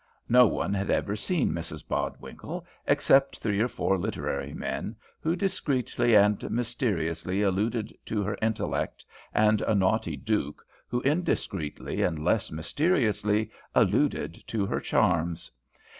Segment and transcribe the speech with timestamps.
[0.29, 6.15] No one had ever seen Mrs Bodwinkle, except three or four literary men, who discreetly
[6.15, 13.51] and mysteriously alluded to her intellect, and a naughty duke, who indiscreetly and less mysteriously
[13.75, 15.51] alluded to her charms.